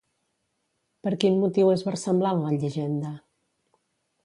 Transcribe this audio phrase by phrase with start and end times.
[1.07, 3.15] Per quin motiu és versemblant la llegenda?